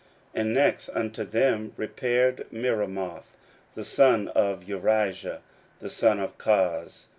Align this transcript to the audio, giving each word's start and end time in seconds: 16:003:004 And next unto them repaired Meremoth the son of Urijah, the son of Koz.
16:003:004 0.33 0.41
And 0.41 0.53
next 0.55 0.89
unto 0.95 1.23
them 1.23 1.73
repaired 1.77 2.45
Meremoth 2.51 3.35
the 3.75 3.85
son 3.85 4.29
of 4.29 4.63
Urijah, 4.63 5.41
the 5.79 5.89
son 5.91 6.19
of 6.19 6.39
Koz. 6.39 7.09